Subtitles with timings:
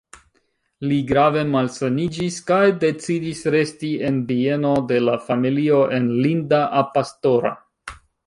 [0.91, 7.53] Li grave malsaniĝis kaj decidis resti en bieno de la familio en Linda-a-Pastora.